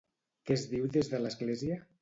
Què 0.49 0.55
es 0.55 0.63
diu 0.73 0.89
des 0.97 1.13
de 1.13 1.23
l'església? 1.27 1.83